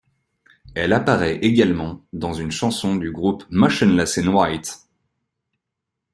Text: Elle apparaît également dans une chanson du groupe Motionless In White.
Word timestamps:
Elle 0.73 0.93
apparaît 0.93 1.35
également 1.43 2.03
dans 2.11 2.33
une 2.33 2.49
chanson 2.49 2.95
du 2.95 3.11
groupe 3.11 3.43
Motionless 3.51 4.17
In 4.17 4.29
White. 4.33 4.79